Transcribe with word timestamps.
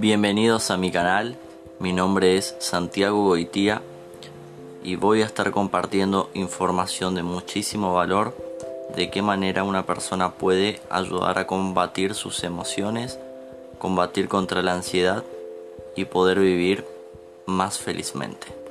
Bienvenidos 0.00 0.70
a 0.70 0.76
mi 0.76 0.92
canal, 0.92 1.36
mi 1.80 1.92
nombre 1.92 2.36
es 2.36 2.54
Santiago 2.60 3.24
Goitía 3.24 3.82
y 4.84 4.94
voy 4.94 5.22
a 5.22 5.24
estar 5.24 5.50
compartiendo 5.50 6.30
información 6.34 7.16
de 7.16 7.24
muchísimo 7.24 7.92
valor 7.92 8.32
de 8.94 9.10
qué 9.10 9.22
manera 9.22 9.64
una 9.64 9.86
persona 9.86 10.34
puede 10.34 10.80
ayudar 10.88 11.40
a 11.40 11.48
combatir 11.48 12.14
sus 12.14 12.44
emociones, 12.44 13.18
combatir 13.80 14.28
contra 14.28 14.62
la 14.62 14.74
ansiedad 14.74 15.24
y 15.96 16.04
poder 16.04 16.38
vivir 16.38 16.84
más 17.46 17.80
felizmente. 17.80 18.67